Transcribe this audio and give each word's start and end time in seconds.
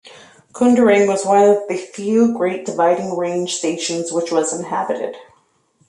Kunderang 0.51 1.05
was 1.07 1.23
one 1.27 1.47
of 1.47 1.67
the 1.69 1.77
few 1.77 2.35
Great 2.35 2.65
Dividing 2.65 3.15
Range 3.15 3.53
stations 3.53 4.11
which 4.11 4.31
was 4.31 4.51
inhabited. 4.51 5.15